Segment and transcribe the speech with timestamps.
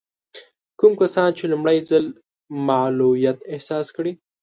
[0.79, 2.05] کوم کسان چې لومړی ځل
[2.67, 4.11] معلوليت احساس کړي.